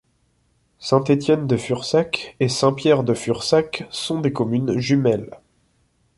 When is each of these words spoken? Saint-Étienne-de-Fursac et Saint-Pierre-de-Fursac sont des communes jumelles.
Saint-Étienne-de-Fursac 0.79 2.35
et 2.39 2.49
Saint-Pierre-de-Fursac 2.49 3.85
sont 3.91 4.19
des 4.19 4.33
communes 4.33 4.79
jumelles. 4.79 5.39